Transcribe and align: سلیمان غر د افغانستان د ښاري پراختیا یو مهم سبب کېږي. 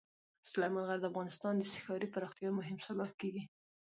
سلیمان 0.49 0.83
غر 0.87 0.99
د 1.01 1.05
افغانستان 1.11 1.53
د 1.57 1.61
ښاري 1.85 2.07
پراختیا 2.13 2.43
یو 2.47 2.57
مهم 2.59 2.77
سبب 2.87 3.09
کېږي. 3.19 3.43